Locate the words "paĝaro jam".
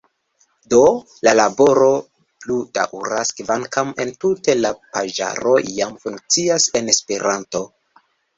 4.97-5.95